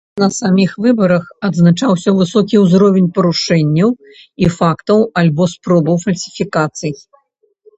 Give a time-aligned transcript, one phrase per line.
[0.21, 3.89] На саміх выбарах адзначаўся высокі ўзровень парушэнняў
[4.47, 6.91] і фактаў альбо спробаў фальсіфікацый.